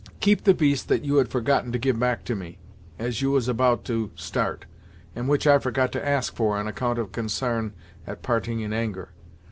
[0.19, 2.57] Keep the beast that you had forgotten to give back to me,
[2.97, 4.65] as you was about to start,
[5.15, 7.73] and which I forgot to ask for, on account of consarn
[8.07, 9.11] at parting in anger.